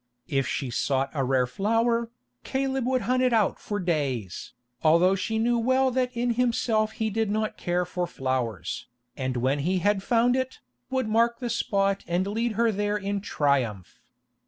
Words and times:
If 0.27 0.47
she 0.47 0.71
sought 0.71 1.11
a 1.13 1.23
rare 1.23 1.45
flower, 1.45 2.09
Caleb 2.43 2.87
would 2.87 3.01
hunt 3.03 3.21
it 3.21 3.33
out 3.33 3.59
for 3.59 3.79
days, 3.79 4.53
although 4.81 5.13
she 5.13 5.37
knew 5.37 5.59
well 5.59 5.91
that 5.91 6.09
in 6.17 6.31
himself 6.31 6.93
he 6.93 7.11
did 7.11 7.29
not 7.29 7.55
care 7.55 7.85
for 7.85 8.07
flowers, 8.07 8.87
and 9.15 9.37
when 9.37 9.59
he 9.59 9.77
had 9.77 10.01
found 10.01 10.35
it, 10.35 10.57
would 10.89 11.07
mark 11.07 11.37
the 11.37 11.51
spot 11.51 12.03
and 12.07 12.25
lead 12.25 12.53
her 12.53 12.71
there 12.71 12.97
in 12.97 13.21
triumph. 13.21 14.01